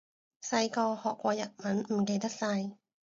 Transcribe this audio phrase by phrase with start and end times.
[0.43, 2.71] 細個學過日文，唔記得晒